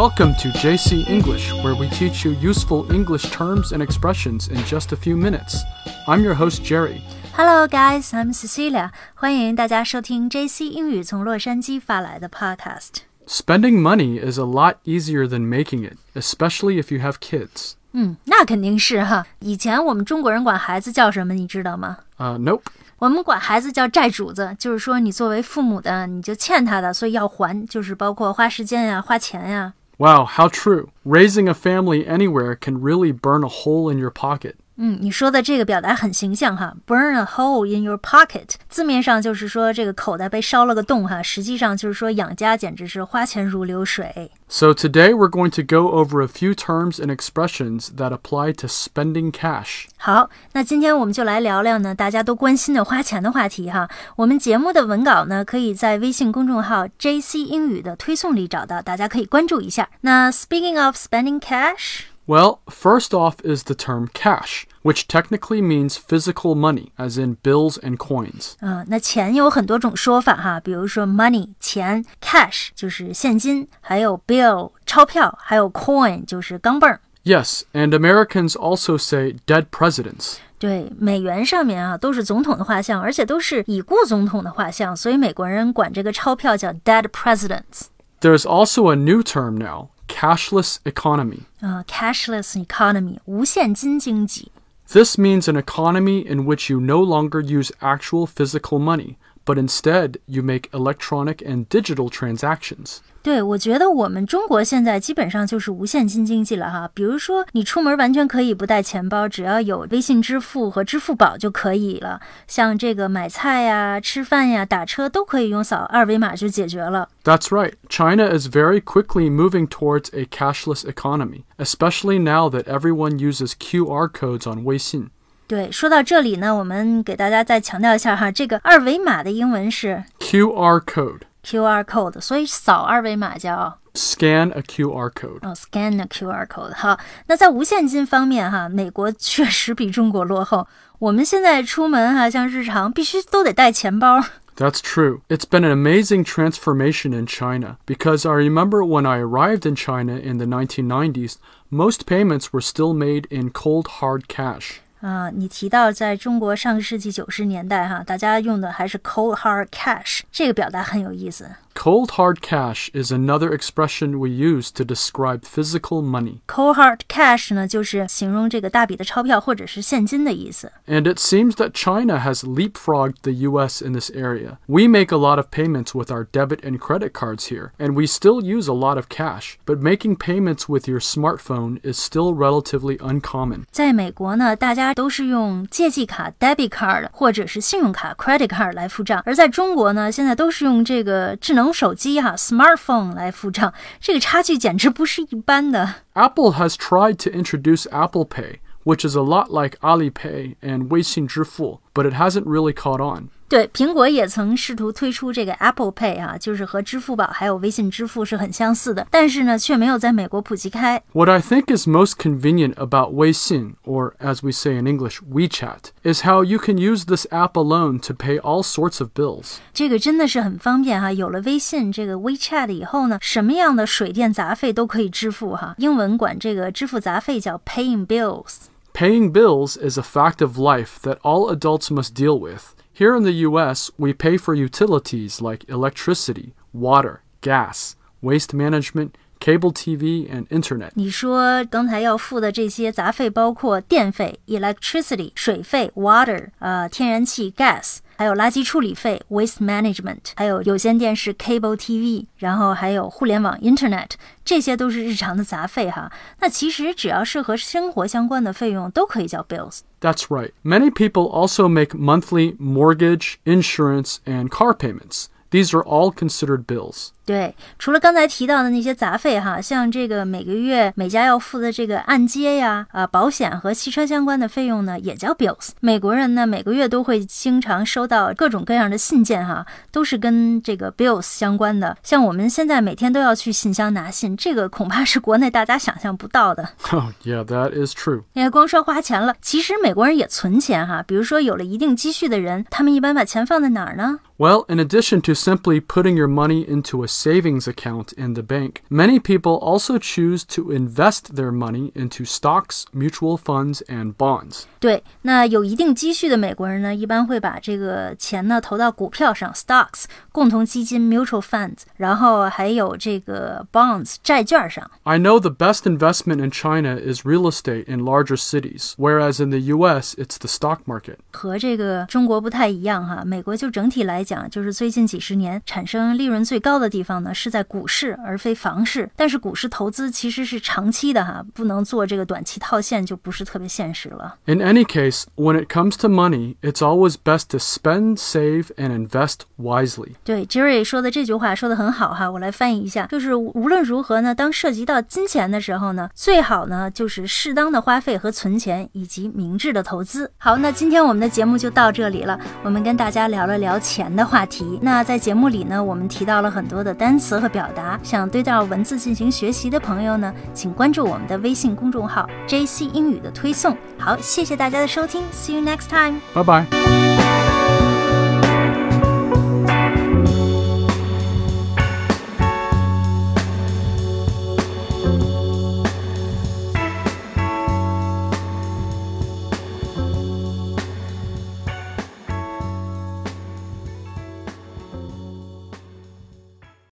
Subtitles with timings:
[0.00, 4.92] Welcome to JC English, where we teach you useful English terms and expressions in just
[4.92, 5.62] a few minutes.
[6.06, 7.00] I'm your host, Jerry.
[7.34, 8.12] Hello, guys.
[8.12, 8.90] I'm Cecilia.
[9.14, 13.02] 欢迎大家收听 JC 英语从洛杉矶发来的 Podcast。
[13.26, 17.72] Spending money is a lot easier than making it, especially if you have kids.
[17.92, 19.26] 嗯，那肯定是哈。
[19.40, 21.98] 以前我们中国人管孩子叫什么，你知道吗？
[22.18, 22.62] Uh, nope.
[22.98, 29.74] 我们管孩子叫债主子，就是说你作为父母的，你就欠他的，所以要还，就是包括花时间呀、花钱呀。
[30.01, 30.91] Wow, how true.
[31.05, 34.57] Raising a family anywhere can really burn a hole in your pocket.
[34.80, 44.30] 嗯，你说的这个表达很形象哈，burn a hole in your pocket，字面上就是说这个口袋被烧了个洞哈，实际上就是说养家简直是花钱如流水。
[44.48, 48.66] So today we're going to go over a few terms and expressions that apply to
[48.66, 49.86] spending cash.
[49.96, 53.88] 好，那今天我们就来聊聊呢大家都关心的花钱的话题哈。
[54.16, 59.88] 我们节目的文稿呢，可以在微信公众号 JC 英语的推送里找到，大家可以关注一下。
[60.02, 62.02] 那 Speaking of spending cash。
[62.30, 67.78] Well, first off is the term cash, which technically means physical money, as in bills
[67.78, 68.54] and coins.
[68.58, 77.00] 啊、那钱有很多种说法哈，比如说 money 钱，cash 就是现金，还有 bill 钞票，还有 coin 就是钢镚儿。
[77.22, 80.38] Yes, and Americans also say dead presidents.
[80.58, 87.82] 对，美元上面啊都是总统的画像，而且都是已故总统的画像，所以美国人管这个钞票叫 dead presidents。
[88.20, 91.40] There's also a new term now, cashless economy.
[91.60, 94.50] 啊、c a s h l e s s economy 无现金经济。
[94.88, 100.16] This means an economy in which you no longer use actual physical money, but instead
[100.26, 102.98] you make electronic and digital transactions.
[103.22, 106.88] 对，我觉得我们中国现在基本上就是无现金经济了哈。
[106.94, 112.20] 比如说，你出门完全可以不带钱包，只要有微信支付和支付宝就可以了。
[112.46, 117.08] 像这个买菜呀、吃饭呀、打车都可以用扫二维码就解决了。
[117.24, 117.72] That's right.
[117.88, 124.08] China is very quickly moving towards a cashless economy, especially now that everyone uses QR
[124.08, 125.08] codes on Weixin.
[125.50, 131.20] 对，说到这里呢，我们给大家再强调一下哈，这个二维码的英文是 QR code.
[131.44, 135.38] QR code，所以扫二维码叫 Scan a QR code.
[135.42, 136.74] 哦，scan a QR code。
[136.74, 136.98] 好，
[137.28, 140.66] 那在无现金方面哈，美国确实比中国落后。
[140.98, 144.20] 我们现在出门哈，像日常必须都得带钱包。
[144.56, 145.20] That's true.
[145.28, 150.18] It's been an amazing transformation in China because I remember when I arrived in China
[150.18, 151.36] in the 1990s,
[151.68, 154.80] most payments were still made in cold hard cash.
[155.01, 161.49] 啊，你提到在中国上个世纪九十年代哈，大家用的还是 cold hard cash，这个表达很有意思。
[161.74, 166.40] Cold hard cash is another expression we use to describe physical money.
[166.46, 170.72] cold hard cash 呢，就是形容这个大笔的钞票或者是现金的意思。
[170.86, 174.56] And it seems that China has leapfrogged the US in this area.
[174.66, 178.06] We make a lot of payments with our debit and credit cards here, and we
[178.06, 182.96] still use a lot of cash, but making payments with your smartphone is still relatively
[183.00, 183.64] uncommon.
[183.70, 195.94] 在美国呢，大家都是用借记卡 debit card 或者是信用卡 credit card 来付账，而在中国呢，现在都是用这个智能 手机哈 smartphone 来付账，这个差距简直不是一般的。
[196.14, 201.28] Apple has tried to introduce Apple Pay, which is a lot like Alipay and Weixin
[201.28, 203.28] Zhifu, but it hasn't really caught on.
[203.48, 211.00] 对，苹果也曾试图推出这个 Apple Pay 啊，就是和支付宝还有微信支付是很相似的，但是呢，却没有在美国普及开。
[211.12, 215.90] What I think is most convenient about Weixin, or as we say in English, WeChat,
[216.02, 219.58] is how you can use this app alone to pay all sorts of bills.
[219.72, 228.66] 这个真的是很方便哈、有了微信这个 WeChat 以后呢，什么样的水电杂费都可以支付哈、英文管这个支付杂费叫 paying bills。
[229.00, 232.74] Paying bills is a fact of life that all adults must deal with.
[232.92, 239.70] Here in the US, we pay for utilities like electricity, water, gas, waste management, cable
[239.70, 240.92] TV, and internet.
[240.94, 254.10] 你说刚才要付的这些杂费包括电费 （electricity）、水费 （water）、呃天然气 （gas）， 还有垃圾处理费 （waste management），还有有线电视 （cable TV），然后还有互联网 （internet），
[254.44, 256.10] 这些都是日常的杂费哈。
[256.40, 259.80] 那其实只要是和生活相关的费用都可以叫 bills。
[260.00, 260.52] That's right.
[260.64, 265.26] Many people also make monthly mortgage, insurance, and car payments.
[265.50, 267.10] These are all considered bills.
[267.25, 275.69] 对，除了刚才提到的那些杂费哈，像这个每个月每家要付的这个按揭呀、啊保险和汽车相关的费用呢，也叫 bills。
[275.79, 281.95] 美国人呢每个月都会经常收到各种各样的信件哈，都是跟这个 bills 相关的。
[282.03, 286.69] 像我们现在每天都要去信箱拿信，这个恐怕是国内大家想象不到的。
[286.91, 288.23] Oh, yeah, that is true.
[288.33, 291.03] 你看，光说花钱了，其实美国人也存钱哈。
[291.07, 298.82] 比如说有了一定积蓄的人，他们一般把钱放在哪儿呢？Well, in addition to simply putting your money into a savings account in the bank.
[298.88, 304.64] Many people also choose to invest their money into stocks, mutual funds, and bonds.
[304.78, 314.88] 对，那有一定积蓄的美国人呢，一般会把这个钱呢投到股票上 （stocks）、共同基金 （mutual funds），然后还有这个 bonds 债券上。
[315.02, 319.50] I know the best investment in China is real estate in larger cities, whereas in
[319.50, 321.16] the US, it's the stock market.
[321.32, 329.09] 和这个中国不太一样哈，美国就整体来讲，就是最近几十年产生利润最高的地 方呢是在股市，而非房市。
[329.15, 334.35] 但是股市投资其实是长期的哈，不能做这个短期套现，就不是特别现实了。
[334.45, 339.39] In any case, when it comes to money, it's always best to spend, save, and invest
[339.57, 340.13] wisely.
[340.23, 350.31] 对，Jerry 说的这句话说的很好哈，我来翻译一下，就是无论如何呢，当涉及到金钱的时候呢，最好呢就是适当的花费和存钱，以及明智的投资。
[350.37, 354.79] 好，那今天我们的节目就到这里了，我们跟大家聊了聊钱的话题。
[354.81, 363.75] 那在节目里呢，我们提到了很多的单词和表达，想对照文字进行学习的朋友呢，请关注我们的微信公众号 JC 英语的推送。
[363.97, 366.19] 好，谢谢大家的收听，See you next time。
[366.33, 367.10] 拜拜